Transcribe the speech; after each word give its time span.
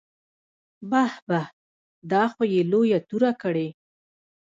بح 0.89 1.13
بح 1.29 1.45
دا 2.11 2.23
خو 2.31 2.43
يې 2.53 2.61
لويه 2.71 2.99
توره 3.09 3.31
کړې. 3.41 3.67